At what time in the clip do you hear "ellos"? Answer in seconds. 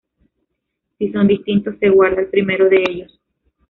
2.89-3.19